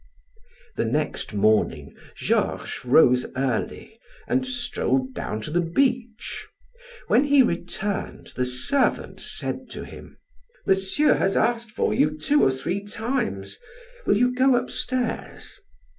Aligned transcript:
The 0.77 0.85
next 0.85 1.31
morning 1.31 1.93
Georges 2.15 2.83
rose 2.83 3.27
early 3.35 3.99
and 4.27 4.43
strolled 4.47 5.13
down 5.13 5.41
to 5.41 5.51
the 5.51 5.61
beach. 5.61 6.47
When 7.07 7.25
he 7.25 7.43
returned 7.43 8.33
the 8.35 8.45
servant 8.45 9.19
said 9.19 9.69
to 9.69 9.83
him: 9.85 10.17
"Monsieur 10.65 11.13
has 11.13 11.37
asked 11.37 11.69
for 11.71 11.93
you 11.93 12.17
two 12.17 12.41
or 12.43 12.49
three 12.49 12.83
times. 12.83 13.59
Will 14.07 14.17
you 14.17 14.33
go 14.33 14.55
upstairs?" 14.55 15.59